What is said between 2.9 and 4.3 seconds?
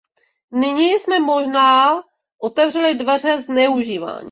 dveře zneužívání.